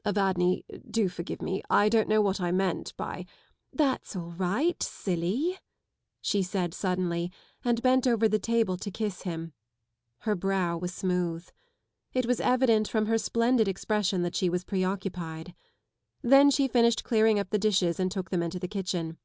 "Evadne, 0.04 0.62
do 0.90 1.08
forgive 1.08 1.40
me 1.40 1.60
ŌĆö 1.62 1.64
I 1.70 1.88
don't 1.88 2.06
know 2.06 2.20
what 2.20 2.38
I 2.38 2.52
meant 2.52 2.94
by 2.98 3.20
ŌĆö 3.20 3.26
"That's 3.78 4.14
all 4.14 4.32
right, 4.32 4.82
silly!" 4.82 5.58
she 6.20 6.42
said 6.42 6.74
suddenly 6.74 7.32
and 7.64 7.80
bent 7.80 8.06
over 8.06 8.28
the 8.28 8.38
table 8.38 8.76
to 8.76 8.90
kiss 8.90 9.22
him. 9.22 9.54
Her 10.18 10.34
brow 10.34 10.76
was 10.76 10.92
smooth. 10.92 11.48
It 12.12 12.26
was 12.26 12.40
evident 12.40 12.88
from 12.88 13.06
her 13.06 13.16
splendid 13.16 13.68
expression 13.68 14.20
that 14.20 14.36
she 14.36 14.50
was 14.50 14.64
preoccupied. 14.64 15.54
Then 16.20 16.50
she 16.50 16.68
finished 16.68 17.02
clearing 17.02 17.38
up 17.38 17.48
the 17.48 17.58
dishes 17.58 17.98
and 17.98 18.10
took 18.12 18.28
them 18.28 18.42
into 18.42 18.58
the 18.58 18.68
kitchen. 18.68 19.16